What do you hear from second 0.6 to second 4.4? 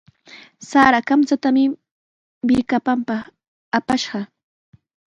Sara kamchatami millkapanpaq apashqa.